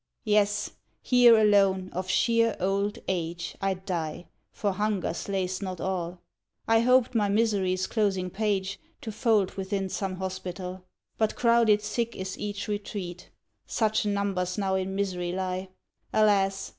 Yes! 0.25 0.71
here, 1.03 1.37
alone, 1.37 1.91
of 1.93 2.09
sheer 2.09 2.57
old 2.59 2.97
age 3.07 3.55
I 3.61 3.75
die; 3.75 4.25
for 4.51 4.71
hunger 4.71 5.13
slays 5.13 5.61
not 5.61 5.79
all. 5.79 6.23
I 6.67 6.79
hoped 6.79 7.13
my 7.13 7.29
misery's 7.29 7.85
closing 7.85 8.31
page 8.31 8.79
To 9.01 9.11
fold 9.11 9.51
within 9.57 9.89
some 9.89 10.15
hospital; 10.15 10.85
But 11.19 11.35
crowded 11.35 11.83
thick 11.83 12.15
is 12.15 12.35
each 12.39 12.67
retreat, 12.67 13.29
Such 13.67 14.03
numbers 14.03 14.57
now 14.57 14.73
in 14.73 14.95
misery 14.95 15.33
lie. 15.33 15.69
Alas! 16.11 16.69